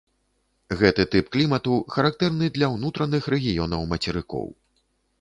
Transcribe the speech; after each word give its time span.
Гэты 0.79 1.05
тып 1.15 1.29
клімату 1.35 1.75
характэрны 1.97 2.51
для 2.57 2.73
ўнутраных 2.79 3.31
рэгіёнаў 3.37 3.81
мацерыкоў. 3.97 4.47